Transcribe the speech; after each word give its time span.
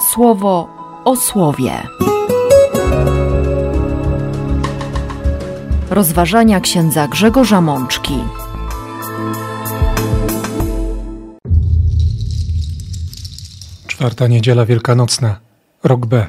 słowo 0.00 0.68
o 1.04 1.16
słowie. 1.16 1.72
Rozważania 5.90 6.60
księdza 6.60 7.08
Grzegorza 7.08 7.60
Mączki. 7.60 8.14
Czwarta 13.86 14.26
niedziela 14.26 14.66
wielkanocna, 14.66 15.40
rok 15.84 16.06
B. 16.06 16.26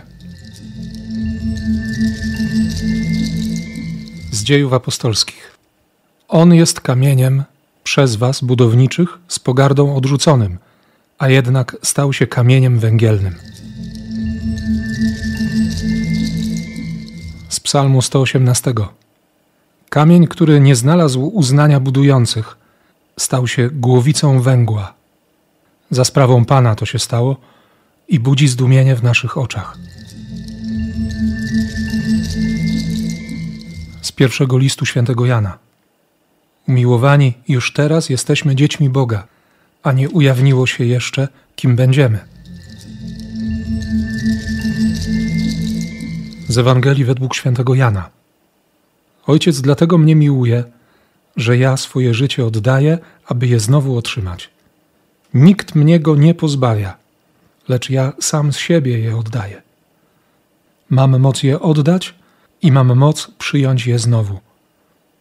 Z 4.32 4.44
dziejów 4.44 4.74
apostolskich. 4.74 5.58
On 6.28 6.54
jest 6.54 6.82
kamieniem 6.82 7.44
przez 7.84 8.16
was 8.16 8.42
budowniczych 8.42 9.20
z 9.28 9.40
pogardą 9.40 9.96
odrzuconym, 9.96 10.58
a 11.18 11.30
jednak 11.30 11.78
stał 11.84 12.14
się 12.14 12.28
kamieniem 12.28 12.80
węgielnym. 12.80 13.36
Psalmu 17.70 18.02
118. 18.02 18.74
Kamień, 19.90 20.28
który 20.28 20.60
nie 20.60 20.76
znalazł 20.76 21.28
uznania 21.34 21.80
budujących, 21.80 22.58
stał 23.18 23.48
się 23.48 23.70
głowicą 23.70 24.42
węgła. 24.42 24.94
Za 25.92 26.06
sprawą 26.06 26.46
Pana 26.46 26.76
to 26.76 26.86
się 26.86 27.00
stało 27.00 27.38
i 28.08 28.20
budzi 28.20 28.48
zdumienie 28.48 28.96
w 28.96 29.04
naszych 29.04 29.38
oczach. 29.38 29.78
Z 34.02 34.12
pierwszego 34.12 34.58
listu 34.58 34.86
świętego 34.86 35.26
Jana. 35.26 35.58
Umiłowani, 36.68 37.34
już 37.48 37.74
teraz 37.74 38.10
jesteśmy 38.10 38.56
dziećmi 38.56 38.90
Boga, 38.90 39.28
a 39.84 39.92
nie 39.92 40.10
ujawniło 40.10 40.68
się 40.68 40.86
jeszcze, 40.86 41.28
kim 41.56 41.76
będziemy. 41.76 42.20
Z 46.50 46.58
Ewangelii 46.58 47.06
według 47.06 47.36
świętego 47.36 47.76
Jana. 47.76 48.10
Ojciec 49.28 49.62
dlatego 49.62 49.98
mnie 49.98 50.16
miłuje, 50.16 50.64
że 51.36 51.58
ja 51.58 51.78
swoje 51.78 52.14
życie 52.14 52.46
oddaję, 52.46 52.98
aby 53.26 53.48
je 53.48 53.60
znowu 53.60 53.98
otrzymać. 53.98 54.50
Nikt 55.34 55.76
mnie 55.76 56.00
go 56.00 56.16
nie 56.16 56.34
pozbawia, 56.34 56.98
lecz 57.68 57.90
ja 57.90 58.14
sam 58.20 58.54
z 58.54 58.58
siebie 58.58 59.00
je 59.00 59.18
oddaję. 59.18 59.62
Mam 60.90 61.20
moc 61.20 61.44
je 61.44 61.60
oddać 61.60 62.16
i 62.62 62.72
mam 62.72 62.96
moc 62.96 63.32
przyjąć 63.38 63.88
je 63.88 64.00
znowu. 64.00 64.40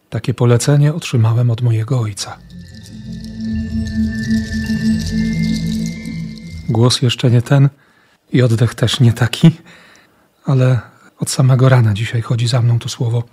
Takie 0.09 0.33
polecenie 0.33 0.93
otrzymałem 0.93 1.51
od 1.51 1.61
mojego 1.61 1.99
ojca. 1.99 2.37
Głos 6.69 7.01
jeszcze 7.01 7.31
nie 7.31 7.41
ten 7.41 7.69
i 8.33 8.41
oddech 8.41 8.75
też 8.75 8.99
nie 8.99 9.13
taki, 9.13 9.51
ale 10.45 10.79
od 11.19 11.29
samego 11.29 11.69
rana 11.69 11.93
dzisiaj 11.93 12.21
chodzi 12.21 12.47
za 12.47 12.61
mną 12.61 12.79
to 12.79 12.89
słowo 12.89 13.23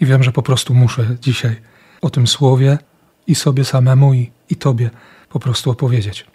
i 0.00 0.06
wiem, 0.06 0.22
że 0.22 0.32
po 0.32 0.42
prostu 0.42 0.74
muszę 0.74 1.16
dzisiaj 1.20 1.56
o 2.00 2.10
tym 2.10 2.26
słowie 2.26 2.78
i 3.26 3.34
sobie 3.34 3.64
samemu, 3.64 4.14
i, 4.14 4.30
i 4.50 4.56
Tobie 4.56 4.90
po 5.28 5.40
prostu 5.40 5.70
opowiedzieć. 5.70 6.26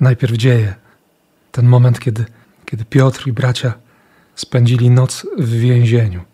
Najpierw 0.00 0.36
dzieje 0.36 0.74
ten 1.52 1.66
moment, 1.66 2.00
kiedy, 2.00 2.24
kiedy 2.64 2.84
Piotr 2.84 3.28
i 3.28 3.32
bracia 3.32 3.72
spędzili 4.34 4.90
noc 4.90 5.26
w 5.38 5.50
więzieniu 5.50 6.24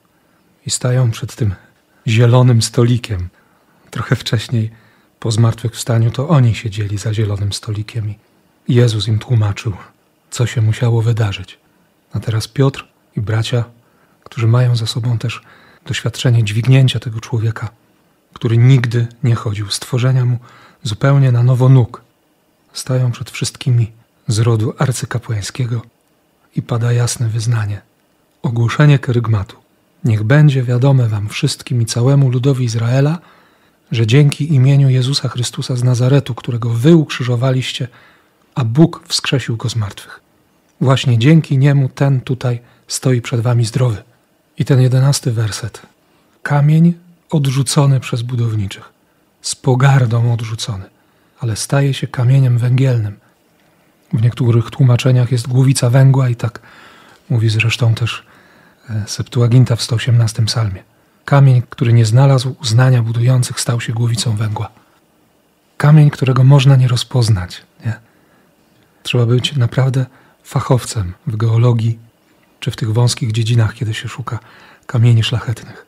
i 0.66 0.70
stają 0.70 1.10
przed 1.10 1.34
tym 1.34 1.54
zielonym 2.06 2.62
stolikiem. 2.62 3.28
Trochę 3.90 4.16
wcześniej, 4.16 4.70
po 5.20 5.30
zmartwychwstaniu, 5.30 6.10
to 6.10 6.28
oni 6.28 6.54
siedzieli 6.54 6.98
za 6.98 7.14
zielonym 7.14 7.52
stolikiem 7.52 8.14
i 8.68 8.74
Jezus 8.74 9.08
im 9.08 9.18
tłumaczył, 9.18 9.72
co 10.30 10.46
się 10.46 10.62
musiało 10.62 11.02
wydarzyć. 11.02 11.58
A 12.12 12.20
teraz 12.20 12.48
Piotr 12.48 12.88
i 13.16 13.20
bracia, 13.20 13.64
którzy 14.26 14.46
mają 14.46 14.76
za 14.76 14.86
sobą 14.86 15.18
też 15.18 15.42
doświadczenie 15.86 16.44
dźwignięcia 16.44 16.98
tego 17.00 17.20
człowieka, 17.20 17.68
który 18.32 18.58
nigdy 18.58 19.06
nie 19.22 19.34
chodził, 19.34 19.70
stworzenia 19.70 20.24
mu 20.24 20.38
zupełnie 20.82 21.32
na 21.32 21.42
nowo 21.42 21.68
nóg, 21.68 22.02
stają 22.72 23.10
przed 23.10 23.30
wszystkimi 23.30 23.92
z 24.28 24.38
rodu 24.38 24.74
arcykapłańskiego 24.78 25.82
i 26.56 26.62
pada 26.62 26.92
jasne 26.92 27.28
wyznanie, 27.28 27.80
ogłoszenie 28.42 28.98
kerygmatu. 28.98 29.56
Niech 30.04 30.22
będzie 30.22 30.62
wiadome 30.62 31.08
wam 31.08 31.28
wszystkim 31.28 31.82
i 31.82 31.86
całemu 31.86 32.30
ludowi 32.30 32.64
Izraela, 32.64 33.18
że 33.92 34.06
dzięki 34.06 34.54
imieniu 34.54 34.88
Jezusa 34.88 35.28
Chrystusa 35.28 35.76
z 35.76 35.84
Nazaretu, 35.84 36.34
którego 36.34 36.70
wy 36.70 36.96
ukrzyżowaliście, 36.96 37.88
a 38.54 38.64
Bóg 38.64 39.02
wskrzesił 39.08 39.56
go 39.56 39.68
z 39.70 39.76
martwych. 39.76 40.20
Właśnie 40.80 41.18
dzięki 41.18 41.58
niemu 41.58 41.88
ten 41.88 42.20
tutaj 42.20 42.60
stoi 42.88 43.20
przed 43.20 43.40
wami 43.40 43.64
zdrowy. 43.64 44.05
I 44.58 44.64
ten 44.64 44.80
jedenasty 44.80 45.32
werset. 45.32 45.82
Kamień 46.42 46.94
odrzucony 47.30 48.00
przez 48.00 48.22
budowniczych, 48.22 48.92
z 49.42 49.54
pogardą 49.54 50.32
odrzucony, 50.32 50.84
ale 51.40 51.56
staje 51.56 51.94
się 51.94 52.06
kamieniem 52.06 52.58
węgielnym. 52.58 53.16
W 54.12 54.22
niektórych 54.22 54.70
tłumaczeniach 54.70 55.32
jest 55.32 55.48
głowica 55.48 55.90
węgła 55.90 56.28
i 56.28 56.36
tak 56.36 56.60
mówi 57.30 57.48
zresztą 57.48 57.94
też 57.94 58.26
e, 58.90 59.04
Septuaginta 59.06 59.76
w 59.76 59.82
118 59.82 60.44
psalmie. 60.44 60.82
Kamień, 61.24 61.62
który 61.70 61.92
nie 61.92 62.06
znalazł 62.06 62.56
uznania 62.62 63.02
budujących, 63.02 63.60
stał 63.60 63.80
się 63.80 63.92
głowicą 63.92 64.36
węgła. 64.36 64.68
Kamień, 65.76 66.10
którego 66.10 66.44
można 66.44 66.76
nie 66.76 66.88
rozpoznać. 66.88 67.62
Nie? 67.86 67.94
Trzeba 69.02 69.26
być 69.26 69.56
naprawdę 69.56 70.06
fachowcem 70.42 71.12
w 71.26 71.36
geologii, 71.36 71.98
czy 72.60 72.70
w 72.70 72.76
tych 72.76 72.92
wąskich 72.92 73.32
dziedzinach, 73.32 73.74
kiedy 73.74 73.94
się 73.94 74.08
szuka 74.08 74.38
kamieni 74.86 75.24
szlachetnych. 75.24 75.86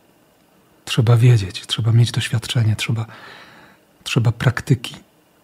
Trzeba 0.85 1.17
wiedzieć, 1.17 1.67
trzeba 1.67 1.93
mieć 1.93 2.13
doświadczenie, 2.13 2.77
trzeba, 2.77 3.07
trzeba 4.05 4.33
praktyki 4.33 4.97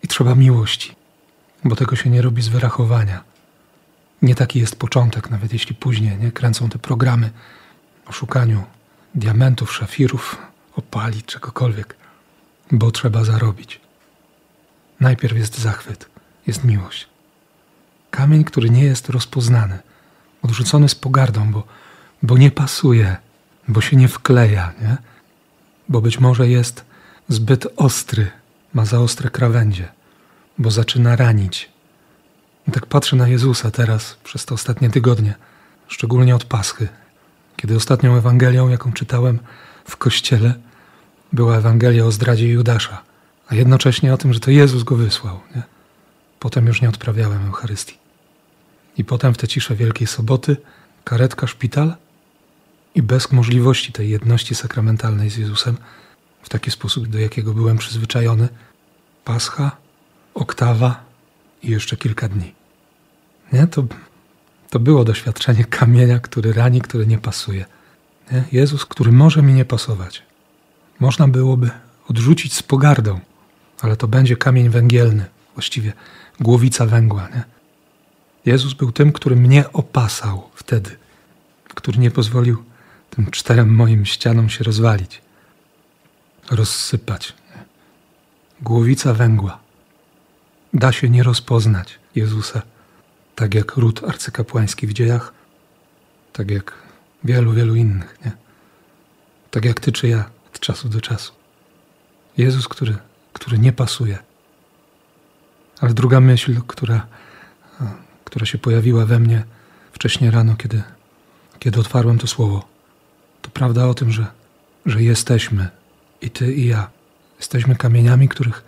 i 0.02 0.08
trzeba 0.08 0.34
miłości, 0.34 0.94
bo 1.64 1.76
tego 1.76 1.96
się 1.96 2.10
nie 2.10 2.22
robi 2.22 2.42
z 2.42 2.48
wyrachowania. 2.48 3.24
Nie 4.22 4.34
taki 4.34 4.60
jest 4.60 4.76
początek, 4.76 5.30
nawet 5.30 5.52
jeśli 5.52 5.74
później 5.74 6.18
nie 6.18 6.32
kręcą 6.32 6.68
te 6.68 6.78
programy 6.78 7.30
o 8.06 8.12
szukaniu 8.12 8.64
diamentów, 9.14 9.74
szafirów, 9.74 10.36
opali, 10.76 11.22
czegokolwiek, 11.22 11.96
bo 12.72 12.90
trzeba 12.90 13.24
zarobić. 13.24 13.80
Najpierw 15.00 15.36
jest 15.36 15.58
zachwyt, 15.58 16.08
jest 16.46 16.64
miłość. 16.64 17.08
Kamień, 18.10 18.44
który 18.44 18.70
nie 18.70 18.84
jest 18.84 19.08
rozpoznany– 19.08 19.78
odrzucony 20.44 20.88
z 20.88 20.94
pogardą, 20.94 21.52
bo, 21.52 21.62
bo 22.22 22.38
nie 22.38 22.50
pasuje, 22.50 23.16
bo 23.68 23.80
się 23.80 23.96
nie 23.96 24.08
wkleja, 24.08 24.72
nie? 24.82 24.96
bo 25.88 26.00
być 26.00 26.20
może 26.20 26.48
jest 26.48 26.84
zbyt 27.28 27.66
ostry, 27.76 28.30
ma 28.74 28.84
za 28.84 29.00
ostre 29.00 29.30
krawędzie, 29.30 29.88
bo 30.58 30.70
zaczyna 30.70 31.16
ranić. 31.16 31.70
I 32.68 32.70
tak 32.70 32.86
patrzę 32.86 33.16
na 33.16 33.28
Jezusa 33.28 33.70
teraz 33.70 34.16
przez 34.24 34.44
te 34.44 34.54
ostatnie 34.54 34.90
tygodnie, 34.90 35.34
szczególnie 35.88 36.34
od 36.36 36.44
Paschy, 36.44 36.88
kiedy 37.56 37.76
ostatnią 37.76 38.16
Ewangelią, 38.16 38.68
jaką 38.68 38.92
czytałem 38.92 39.38
w 39.84 39.96
kościele, 39.96 40.54
była 41.32 41.56
Ewangelia 41.56 42.04
o 42.04 42.12
zdradzie 42.12 42.48
Judasza, 42.48 43.02
a 43.48 43.54
jednocześnie 43.54 44.14
o 44.14 44.16
tym, 44.16 44.32
że 44.32 44.40
to 44.40 44.50
Jezus 44.50 44.82
go 44.82 44.96
wysłał. 44.96 45.40
Nie? 45.56 45.62
Potem 46.40 46.66
już 46.66 46.82
nie 46.82 46.88
odprawiałem 46.88 47.46
Eucharystii. 47.46 48.03
I 48.98 49.04
potem 49.04 49.34
w 49.34 49.38
tę 49.38 49.48
ciszę 49.48 49.74
Wielkiej 49.76 50.06
Soboty 50.06 50.56
karetka, 51.04 51.46
szpital 51.46 51.94
i 52.94 53.02
bez 53.02 53.32
możliwości 53.32 53.92
tej 53.92 54.10
jedności 54.10 54.54
sakramentalnej 54.54 55.30
z 55.30 55.36
Jezusem, 55.36 55.76
w 56.42 56.48
taki 56.48 56.70
sposób, 56.70 57.08
do 57.08 57.18
jakiego 57.18 57.54
byłem 57.54 57.78
przyzwyczajony, 57.78 58.48
Pascha, 59.24 59.76
oktawa 60.34 61.04
i 61.62 61.70
jeszcze 61.70 61.96
kilka 61.96 62.28
dni. 62.28 62.54
Nie? 63.52 63.66
To, 63.66 63.84
to 64.70 64.78
było 64.78 65.04
doświadczenie 65.04 65.64
kamienia, 65.64 66.18
który 66.18 66.52
rani, 66.52 66.80
który 66.80 67.06
nie 67.06 67.18
pasuje. 67.18 67.64
Nie? 68.32 68.44
Jezus, 68.52 68.86
który 68.86 69.12
może 69.12 69.42
mi 69.42 69.54
nie 69.54 69.64
pasować. 69.64 70.22
Można 71.00 71.28
byłoby 71.28 71.70
odrzucić 72.08 72.54
z 72.54 72.62
pogardą, 72.62 73.20
ale 73.80 73.96
to 73.96 74.08
będzie 74.08 74.36
kamień 74.36 74.68
węgielny, 74.68 75.26
właściwie 75.54 75.92
głowica 76.40 76.86
węgła. 76.86 77.28
Nie? 77.28 77.53
Jezus 78.46 78.74
był 78.74 78.92
tym, 78.92 79.12
który 79.12 79.36
mnie 79.36 79.72
opasał 79.72 80.50
wtedy, 80.54 80.96
który 81.74 81.98
nie 81.98 82.10
pozwolił 82.10 82.64
tym 83.10 83.30
czterem 83.30 83.74
moim 83.74 84.06
ścianom 84.06 84.48
się 84.48 84.64
rozwalić, 84.64 85.22
rozsypać. 86.50 87.32
Głowica 88.60 89.14
węgła. 89.14 89.58
Da 90.74 90.92
się 90.92 91.10
nie 91.10 91.22
rozpoznać 91.22 91.98
Jezusa, 92.14 92.62
tak 93.34 93.54
jak 93.54 93.76
ród 93.76 94.04
arcykapłański 94.04 94.86
w 94.86 94.92
dziejach, 94.92 95.32
tak 96.32 96.50
jak 96.50 96.72
wielu, 97.24 97.52
wielu 97.52 97.74
innych, 97.74 98.18
nie? 98.24 98.32
Tak 99.50 99.64
jak 99.64 99.80
ty 99.80 99.92
czy 99.92 100.08
ja 100.08 100.30
od 100.46 100.60
czasu 100.60 100.88
do 100.88 101.00
czasu. 101.00 101.32
Jezus, 102.36 102.68
który, 102.68 102.96
który 103.32 103.58
nie 103.58 103.72
pasuje. 103.72 104.18
Ale 105.80 105.94
druga 105.94 106.20
myśl, 106.20 106.60
która 106.66 107.06
która 108.34 108.46
się 108.46 108.58
pojawiła 108.58 109.06
we 109.06 109.18
mnie 109.18 109.44
w 109.92 109.94
wcześnie 109.94 110.30
rano, 110.30 110.56
kiedy, 110.56 110.82
kiedy 111.58 111.80
otwarłem 111.80 112.18
to 112.18 112.26
słowo. 112.26 112.68
To 113.42 113.50
prawda 113.50 113.86
o 113.86 113.94
tym, 113.94 114.10
że, 114.10 114.26
że 114.86 115.02
jesteśmy 115.02 115.68
i 116.20 116.30
ty 116.30 116.54
i 116.54 116.66
ja. 116.66 116.90
Jesteśmy 117.38 117.76
kamieniami, 117.76 118.28
których, 118.28 118.64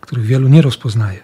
których 0.00 0.26
wielu 0.26 0.48
nie 0.48 0.62
rozpoznaje. 0.62 1.22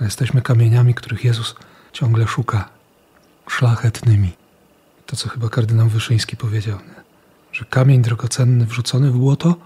Jesteśmy 0.00 0.42
kamieniami, 0.42 0.94
których 0.94 1.24
Jezus 1.24 1.54
ciągle 1.92 2.26
szuka, 2.26 2.68
szlachetnymi. 3.48 4.32
To, 5.06 5.16
co 5.16 5.28
chyba 5.28 5.48
kardynał 5.48 5.88
Wyszyński 5.88 6.36
powiedział, 6.36 6.78
nie? 6.78 7.02
że 7.52 7.64
kamień 7.64 8.02
drogocenny 8.02 8.66
wrzucony 8.66 9.10
w 9.10 9.16
błoto 9.16 9.56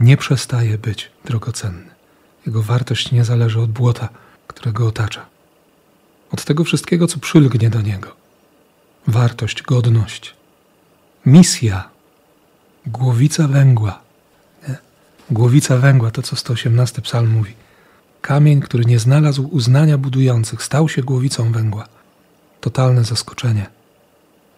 nie 0.00 0.16
przestaje 0.16 0.78
być 0.78 1.10
drogocenny. 1.24 1.90
Jego 2.46 2.62
wartość 2.62 3.12
nie 3.12 3.24
zależy 3.24 3.60
od 3.60 3.70
błota, 3.70 4.08
którego 4.46 4.86
otacza. 4.86 5.29
Od 6.32 6.44
tego 6.44 6.64
wszystkiego, 6.64 7.06
co 7.06 7.18
przylgnie 7.18 7.70
do 7.70 7.80
niego. 7.80 8.16
Wartość, 9.06 9.62
godność, 9.62 10.34
misja, 11.26 11.88
głowica 12.86 13.48
węgła. 13.48 14.00
Nie? 14.68 14.76
Głowica 15.30 15.76
węgła, 15.76 16.10
to 16.10 16.22
co 16.22 16.36
118 16.36 17.02
psalm 17.02 17.30
mówi. 17.30 17.54
Kamień, 18.20 18.60
który 18.60 18.84
nie 18.84 18.98
znalazł 18.98 19.48
uznania 19.50 19.98
budujących, 19.98 20.62
stał 20.62 20.88
się 20.88 21.02
głowicą 21.02 21.52
węgła. 21.52 21.86
Totalne 22.60 23.04
zaskoczenie. 23.04 23.66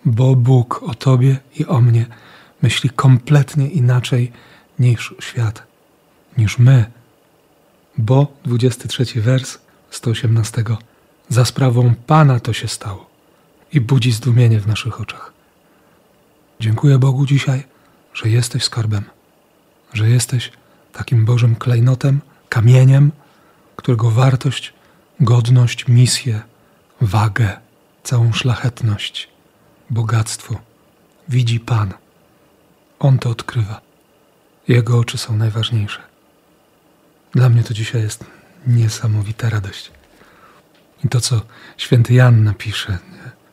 Bo 0.05 0.37
Bóg 0.37 0.83
o 0.83 0.95
Tobie 0.95 1.37
i 1.59 1.67
o 1.67 1.81
mnie 1.81 2.07
myśli 2.63 2.91
kompletnie 2.91 3.69
inaczej 3.69 4.33
niż 4.79 5.15
świat, 5.21 5.63
niż 6.39 6.59
my. 6.59 6.85
Bo 7.99 8.27
23 8.45 9.21
wers 9.21 9.59
118 9.91 10.65
za 11.29 11.45
sprawą 11.45 11.95
Pana 12.07 12.41
to 12.41 12.53
się 12.53 12.69
stało 12.69 13.11
i 13.73 13.81
budzi 13.81 14.13
zdumienie 14.13 14.61
w 14.61 14.67
naszych 14.67 15.01
oczach. 15.01 15.33
Dziękuję 16.61 16.99
Bogu 16.99 17.27
dzisiaj, 17.27 17.65
że 18.15 18.29
jesteś 18.29 18.65
skarbem, 18.65 19.05
że 19.93 20.09
jesteś 20.09 20.53
takim 20.93 21.25
Bożym 21.25 21.57
klejnotem, 21.57 22.21
kamieniem, 22.49 23.13
którego 23.77 24.11
wartość, 24.11 24.73
godność, 25.21 25.89
misję, 25.89 26.43
wagę, 27.01 27.61
całą 28.03 28.33
szlachetność, 28.33 29.29
bogactwo 29.91 30.61
widzi 31.29 31.61
Pan. 31.61 31.93
On 32.99 33.19
to 33.19 33.31
odkrywa. 33.31 33.81
Jego 34.69 34.99
oczy 34.99 35.19
są 35.19 35.37
najważniejsze. 35.37 36.01
Dla 37.33 37.49
mnie 37.49 37.63
to 37.63 37.75
dzisiaj 37.75 38.03
jest 38.03 38.25
niesamowita 38.67 39.51
radość. 39.51 39.91
I 41.05 41.09
to, 41.09 41.21
co 41.21 41.41
święty 41.77 42.15
Jan 42.15 42.45
napisze 42.45 42.99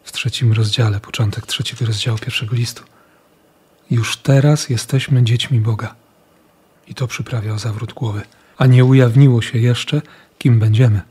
w 0.03 0.11
trzecim 0.11 0.53
rozdziale, 0.53 0.99
początek 0.99 1.45
trzeciego 1.45 1.85
rozdziału 1.85 2.17
pierwszego 2.17 2.55
listu. 2.55 2.83
Już 3.91 4.17
teraz 4.17 4.69
jesteśmy 4.69 5.23
dziećmi 5.23 5.59
Boga. 5.59 5.95
I 6.87 6.95
to 6.95 7.07
przyprawia 7.07 7.53
o 7.53 7.59
zawrót 7.59 7.93
głowy, 7.93 8.21
a 8.57 8.65
nie 8.65 8.85
ujawniło 8.85 9.41
się 9.41 9.57
jeszcze, 9.57 10.01
kim 10.37 10.59
będziemy. 10.59 11.01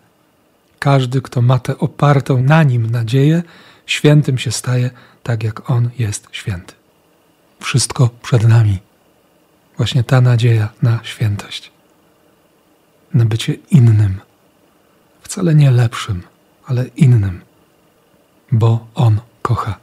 Każdy, 0.79 1.23
kto 1.23 1.43
ma 1.43 1.59
tę 1.59 1.79
opartą 1.79 2.43
na 2.43 2.63
nim 2.63 2.91
nadzieję, 2.91 3.43
świętym 3.87 4.39
się 4.39 4.53
staje 4.53 4.91
tak, 5.23 5.43
jak 5.43 5.71
on 5.71 5.91
jest 5.99 6.29
święty. 6.33 6.75
Wszystko 7.61 8.11
przed 8.23 8.49
nami. 8.49 8.79
Właśnie 9.77 10.05
ta 10.05 10.21
nadzieja 10.21 10.69
na 10.83 11.01
świętość, 11.03 11.73
na 13.15 13.25
bycie 13.25 13.55
innym, 13.71 14.21
wcale 15.39 15.55
nie 15.55 15.71
lepszym, 15.71 16.23
ale 16.67 16.87
innym, 16.87 17.41
bo 18.53 18.87
On 18.95 19.21
kocha. 19.43 19.79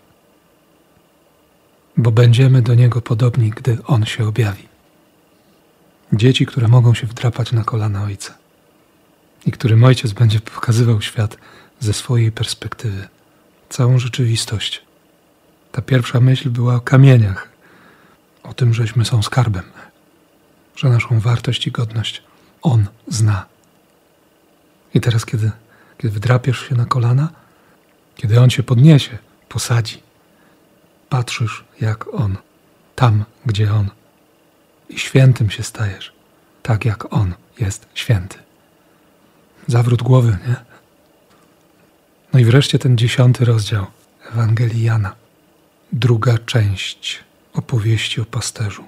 Bo 1.98 2.12
będziemy 2.12 2.62
do 2.62 2.76
Niego 2.76 3.02
podobni, 3.02 3.50
gdy 3.50 3.78
On 3.88 4.06
się 4.06 4.28
objawi. 4.28 4.68
Dzieci, 6.14 6.46
które 6.46 6.68
mogą 6.68 6.94
się 6.94 7.08
wdrapać 7.08 7.52
na 7.52 7.64
kolana 7.64 8.04
Ojca 8.04 8.34
i 9.46 9.52
którym 9.52 9.84
Ojciec 9.84 10.14
będzie 10.14 10.40
pokazywał 10.40 11.02
świat 11.02 11.38
ze 11.80 11.94
swojej 11.94 12.32
perspektywy, 12.32 13.08
całą 13.70 14.00
rzeczywistość. 14.00 14.82
Ta 15.72 15.82
pierwsza 15.82 16.20
myśl 16.20 16.50
była 16.50 16.76
o 16.76 16.82
kamieniach, 16.82 17.50
o 18.44 18.54
tym, 18.54 18.74
żeśmy 18.74 19.06
są 19.06 19.24
skarbem, 19.24 19.66
że 20.76 20.90
naszą 20.90 21.20
wartość 21.20 21.68
i 21.68 21.72
godność 21.72 22.24
On 22.62 22.86
zna. 23.08 23.55
I 24.96 25.02
teraz, 25.02 25.26
kiedy, 25.26 25.52
kiedy 25.98 26.14
wdrapiesz 26.14 26.60
się 26.70 26.76
na 26.76 26.86
kolana, 26.86 27.30
kiedy 28.16 28.42
On 28.42 28.50
się 28.50 28.64
podniesie, 28.64 29.18
posadzi, 29.50 30.02
patrzysz 31.10 31.64
jak 31.82 32.14
On, 32.14 32.38
tam 32.96 33.26
gdzie 33.46 33.74
On. 33.74 33.90
I 34.90 35.00
świętym 35.00 35.50
się 35.50 35.64
stajesz, 35.64 36.14
tak 36.64 36.86
jak 36.86 37.14
On 37.14 37.34
jest 37.60 37.88
święty. 37.94 38.38
Zawrót 39.68 40.04
głowy, 40.04 40.38
nie? 40.48 40.56
No 42.34 42.40
i 42.40 42.46
wreszcie 42.46 42.80
ten 42.80 42.98
dziesiąty 42.98 43.46
rozdział 43.46 43.86
Ewangelii 44.34 44.84
Jana, 44.84 45.16
druga 45.94 46.38
część 46.38 47.24
opowieści 47.54 48.22
o 48.22 48.26
pasterzu. 48.26 48.84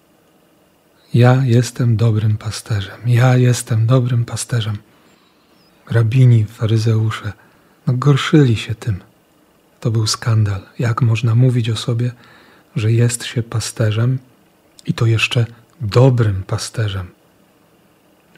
Ja 1.13 1.42
jestem 1.45 1.98
dobrym 1.98 2.38
pasterzem, 2.38 3.00
ja 3.06 3.38
jestem 3.38 3.88
dobrym 3.88 4.25
pasterzem. 4.25 4.77
Rabini, 5.89 6.45
faryzeusze, 6.45 7.34
no 7.88 7.94
gorszyli 7.94 8.56
się 8.56 8.75
tym. 8.75 9.00
To 9.80 9.92
był 9.92 10.07
skandal. 10.07 10.62
Jak 10.80 11.01
można 11.01 11.36
mówić 11.36 11.69
o 11.69 11.75
sobie, 11.75 12.12
że 12.75 12.92
jest 12.92 13.24
się 13.25 13.44
pasterzem 13.44 14.19
i 14.86 14.94
to 14.94 15.06
jeszcze 15.06 15.45
dobrym 15.81 16.44
pasterzem? 16.44 17.07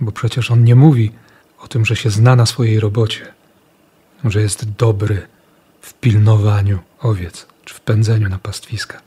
Bo 0.02 0.12
przecież 0.12 0.52
on 0.52 0.64
nie 0.64 0.76
mówi 0.76 1.12
o 1.60 1.68
tym, 1.68 1.86
że 1.86 1.96
się 1.96 2.10
zna 2.10 2.36
na 2.36 2.46
swojej 2.46 2.80
robocie, 2.80 3.34
że 4.24 4.42
jest 4.42 4.72
dobry 4.72 5.28
w 5.82 5.94
pilnowaniu 5.94 6.80
owiec 7.00 7.48
czy 7.66 7.74
w 7.74 7.82
pędzeniu 7.82 8.30
na 8.30 8.40
pastwiska. 8.40 9.02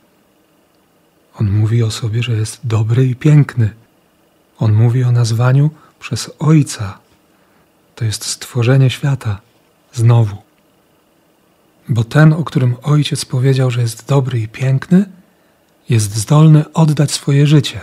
On 1.34 1.50
mówi 1.50 1.82
o 1.82 1.90
sobie, 1.90 2.22
że 2.22 2.32
jest 2.32 2.60
dobry 2.64 3.06
i 3.06 3.16
piękny. 3.16 3.70
On 4.58 4.72
mówi 4.72 5.04
o 5.04 5.12
nazwaniu 5.12 5.70
przez 6.00 6.30
Ojca. 6.38 6.98
To 8.02 8.06
jest 8.06 8.24
stworzenie 8.24 8.90
świata 8.90 9.40
znowu. 9.92 10.36
Bo 11.88 12.04
ten, 12.04 12.32
o 12.32 12.44
którym 12.44 12.76
Ojciec 12.82 13.24
powiedział, 13.24 13.70
że 13.70 13.80
jest 13.80 14.08
dobry 14.08 14.40
i 14.40 14.48
piękny, 14.48 15.04
jest 15.88 16.16
zdolny 16.16 16.72
oddać 16.72 17.10
swoje 17.10 17.46
życie. 17.46 17.80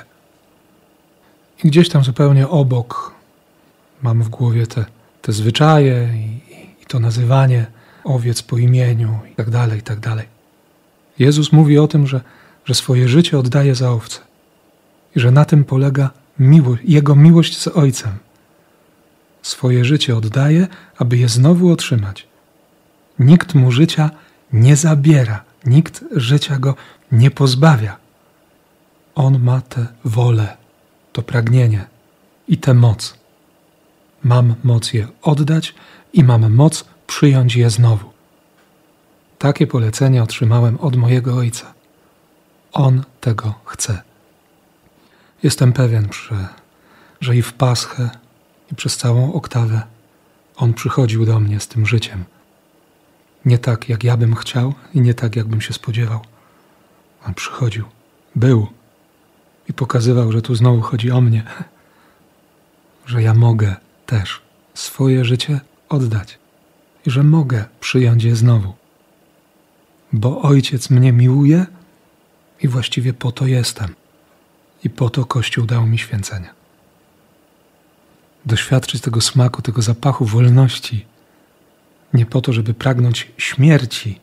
I 1.63 1.67
gdzieś 1.67 1.89
tam 1.89 2.03
zupełnie 2.03 2.47
obok 2.47 3.13
mam 4.01 4.23
w 4.23 4.29
głowie 4.29 4.67
te, 4.67 4.85
te 5.21 5.31
zwyczaje 5.31 6.09
i, 6.15 6.53
i 6.83 6.85
to 6.87 6.99
nazywanie 6.99 7.65
owiec 8.03 8.41
po 8.41 8.57
imieniu 8.57 9.19
i 9.31 9.35
tak 9.35 9.49
dalej, 9.49 9.79
i 9.79 9.83
tak 9.83 9.99
dalej. 9.99 10.27
Jezus 11.19 11.51
mówi 11.51 11.77
o 11.77 11.87
tym, 11.87 12.07
że 12.07 12.21
że 12.65 12.73
swoje 12.73 13.07
życie 13.07 13.39
oddaje 13.39 13.75
za 13.75 13.91
owce 13.91 14.19
i 15.15 15.19
że 15.19 15.31
na 15.31 15.45
tym 15.45 15.63
polega 15.63 16.09
miłość, 16.39 16.83
Jego 16.85 17.15
miłość 17.15 17.57
z 17.57 17.67
Ojcem. 17.67 18.28
Swoje 19.41 19.85
życie 19.85 20.17
oddaje, 20.17 20.67
aby 20.97 21.17
je 21.17 21.29
znowu 21.29 21.71
otrzymać. 21.71 22.27
Nikt 23.19 23.55
mu 23.55 23.71
życia 23.71 24.09
nie 24.53 24.75
zabiera, 24.75 25.43
nikt 25.65 26.03
życia 26.11 26.59
go 26.59 26.75
nie 27.11 27.31
pozbawia. 27.31 27.97
On 29.15 29.39
ma 29.39 29.61
tę 29.61 29.87
wolę, 30.05 30.57
to 31.13 31.21
pragnienie 31.21 31.87
i 32.47 32.57
tę 32.57 32.73
moc. 32.73 33.17
Mam 34.23 34.55
moc 34.63 34.93
je 34.93 35.07
oddać 35.21 35.75
i 36.13 36.23
mam 36.23 36.53
moc 36.53 36.85
przyjąć 37.07 37.55
je 37.55 37.69
znowu. 37.69 38.09
Takie 39.37 39.67
polecenie 39.67 40.23
otrzymałem 40.23 40.77
od 40.77 40.95
mojego 40.95 41.35
Ojca. 41.35 41.73
On 42.71 43.03
tego 43.21 43.53
chce. 43.65 44.01
Jestem 45.43 45.73
pewien, 45.73 46.07
że, 46.13 46.47
że 47.21 47.35
i 47.35 47.41
w 47.41 47.53
Paschę, 47.53 48.09
i 48.71 48.75
przez 48.75 48.97
całą 48.97 49.33
oktawę 49.33 49.81
On 50.55 50.73
przychodził 50.73 51.25
do 51.25 51.39
mnie 51.39 51.59
z 51.59 51.67
tym 51.67 51.85
życiem. 51.85 52.23
Nie 53.45 53.57
tak, 53.57 53.89
jak 53.89 54.03
ja 54.03 54.17
bym 54.17 54.35
chciał 54.35 54.73
i 54.93 55.01
nie 55.01 55.13
tak, 55.13 55.35
jak 55.35 55.47
bym 55.47 55.61
się 55.61 55.73
spodziewał. 55.73 56.19
On 57.27 57.33
przychodził, 57.33 57.85
był 58.35 58.67
i 59.69 59.73
pokazywał, 59.73 60.31
że 60.31 60.41
tu 60.41 60.55
znowu 60.55 60.81
chodzi 60.81 61.11
o 61.11 61.21
mnie, 61.21 61.43
że 63.05 63.21
ja 63.21 63.33
mogę 63.33 63.75
też 64.05 64.41
swoje 64.73 65.25
życie 65.25 65.59
oddać 65.89 66.39
i 67.05 67.11
że 67.11 67.23
mogę 67.23 67.65
przyjąć 67.79 68.23
je 68.23 68.35
znowu. 68.35 68.73
Bo 70.13 70.41
Ojciec 70.41 70.89
mnie 70.89 71.13
miłuje, 71.13 71.65
i 72.61 72.67
właściwie 72.67 73.13
po 73.13 73.31
to 73.31 73.47
jestem. 73.47 73.95
I 74.83 74.89
po 74.89 75.09
to 75.09 75.25
Kościół 75.25 75.65
dał 75.65 75.85
mi 75.85 75.97
święcenia. 75.97 76.58
Doświadczyć 78.49 79.01
tego 79.01 79.21
smaku, 79.21 79.61
tego 79.61 79.81
zapachu 79.81 80.25
wolności. 80.25 81.05
Nie 82.13 82.25
po 82.25 82.41
to, 82.41 82.53
żeby 82.53 82.73
pragnąć 82.73 83.31
śmierci, 83.37 84.19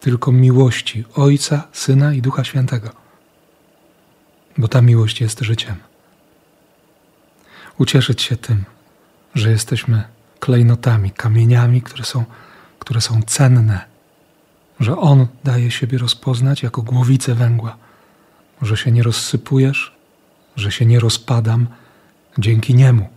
tylko 0.00 0.32
miłości 0.32 1.04
Ojca, 1.14 1.68
Syna 1.72 2.14
i 2.14 2.22
Ducha 2.22 2.44
Świętego. 2.44 2.90
Bo 4.58 4.68
ta 4.68 4.82
miłość 4.82 5.20
jest 5.20 5.40
życiem. 5.40 5.76
Ucieszyć 7.78 8.22
się 8.22 8.36
tym, 8.36 8.64
że 9.34 9.50
jesteśmy 9.50 10.02
klejnotami, 10.40 11.10
kamieniami, 11.10 11.82
które 11.82 12.04
są, 12.04 12.24
które 12.78 13.00
są 13.00 13.22
cenne, 13.22 13.84
że 14.80 14.98
On 14.98 15.26
daje 15.44 15.70
siebie 15.70 15.98
rozpoznać 15.98 16.62
jako 16.62 16.82
głowicę 16.82 17.34
węgła, 17.34 17.76
że 18.62 18.76
się 18.76 18.90
nie 18.90 19.02
rozsypujesz, 19.02 19.96
że 20.56 20.72
się 20.72 20.86
nie 20.86 21.00
rozpadam 21.00 21.66
dzięki 22.38 22.74
Niemu, 22.74 23.08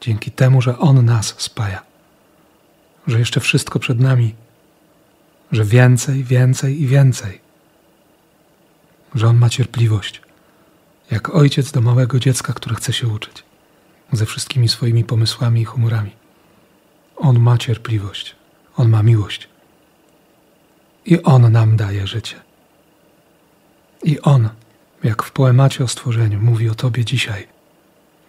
dzięki 0.00 0.30
temu, 0.30 0.62
że 0.62 0.78
On 0.78 1.04
nas 1.04 1.34
spaja, 1.38 1.82
że 3.06 3.18
jeszcze 3.18 3.40
wszystko 3.40 3.78
przed 3.78 4.00
nami, 4.00 4.34
że 5.52 5.64
więcej, 5.64 6.24
więcej 6.24 6.82
i 6.82 6.86
więcej, 6.86 7.40
że 9.14 9.28
On 9.28 9.36
ma 9.36 9.48
cierpliwość, 9.48 10.22
jak 11.10 11.34
ojciec 11.34 11.72
do 11.72 11.80
małego 11.80 12.18
dziecka, 12.18 12.52
które 12.52 12.76
chce 12.76 12.92
się 12.92 13.08
uczyć, 13.08 13.44
ze 14.12 14.26
wszystkimi 14.26 14.68
swoimi 14.68 15.04
pomysłami 15.04 15.60
i 15.60 15.64
humorami. 15.64 16.10
On 17.16 17.38
ma 17.38 17.58
cierpliwość, 17.58 18.36
On 18.76 18.88
ma 18.88 19.02
miłość. 19.02 19.48
I 21.06 21.22
On 21.22 21.52
nam 21.52 21.76
daje 21.76 22.06
życie. 22.06 22.36
I 24.02 24.20
On, 24.20 24.48
jak 25.04 25.22
w 25.22 25.30
poemacie 25.30 25.84
o 25.84 25.88
stworzeniu, 25.88 26.40
mówi 26.40 26.70
o 26.70 26.74
Tobie 26.74 27.04
dzisiaj. 27.04 27.46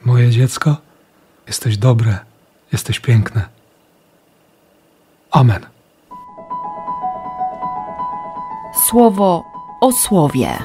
Moje 0.05 0.29
dziecko, 0.29 0.77
jesteś 1.47 1.77
dobre, 1.77 2.19
jesteś 2.71 2.99
piękne. 2.99 3.45
Amen. 5.31 5.65
Słowo 8.87 9.43
o 9.81 9.91
słowie. 9.91 10.57